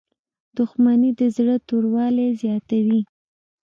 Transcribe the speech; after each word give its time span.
•دښمني 0.57 1.11
د 1.19 1.21
زړه 1.35 1.55
توروالی 1.67 2.27
زیاتوي. 2.41 3.01